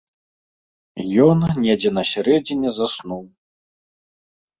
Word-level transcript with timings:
Ён 1.25 1.37
недзе 1.65 1.91
на 1.97 2.03
сярэдзіне 2.11 2.69
заснуў. 2.79 3.21